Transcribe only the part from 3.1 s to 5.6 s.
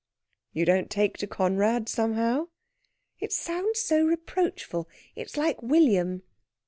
"It sounds so reproachful. It's